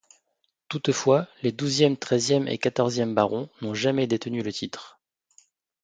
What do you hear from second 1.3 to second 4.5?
les douzième, treizième et quatorzième barons n'ont jamais détenu